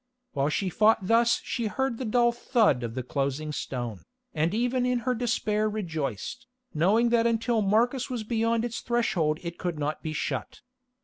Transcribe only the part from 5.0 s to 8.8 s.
her despair rejoiced, knowing that until Marcus was beyond its